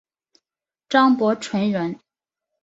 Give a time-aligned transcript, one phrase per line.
[0.89, 1.99] 张伯淳人。